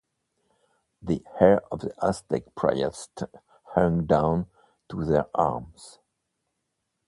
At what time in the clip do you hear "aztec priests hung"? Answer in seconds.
2.03-4.07